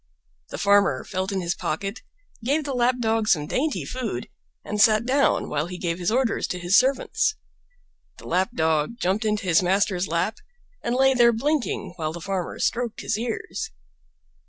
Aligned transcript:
The 0.49 0.57
Farmer 0.57 1.03
felt 1.03 1.31
in 1.31 1.41
his 1.41 1.53
pocket, 1.53 1.99
gave 2.43 2.63
the 2.63 2.73
Lap 2.73 2.95
dog 2.99 3.27
some 3.27 3.45
dainty 3.45 3.85
food, 3.85 4.29
and 4.65 4.81
sat 4.81 5.05
down 5.05 5.47
while 5.47 5.67
he 5.67 5.77
gave 5.77 5.99
his 5.99 6.09
orders 6.09 6.47
to 6.47 6.57
his 6.59 6.75
servants. 6.75 7.35
The 8.17 8.25
Lap 8.27 8.49
dog 8.55 8.97
jumped 8.97 9.25
into 9.25 9.43
his 9.45 9.61
master's 9.61 10.07
lap, 10.07 10.37
and 10.83 10.95
lay 10.95 11.13
there 11.13 11.31
blinking 11.31 11.93
while 11.97 12.13
the 12.13 12.19
Farmer 12.19 12.57
stroked 12.57 13.01
his 13.01 13.15
ears. 13.19 13.69